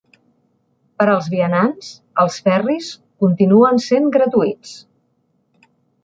[1.01, 1.91] Per als vianants,
[2.23, 2.87] els ferris
[3.25, 4.73] continuen sent gratuïts.